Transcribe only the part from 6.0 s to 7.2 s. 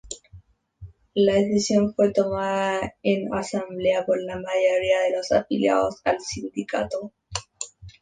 al sindicato.